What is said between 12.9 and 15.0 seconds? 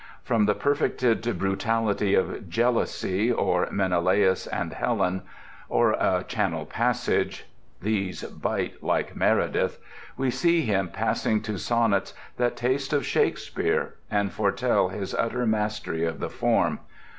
of Shakespeare and foretell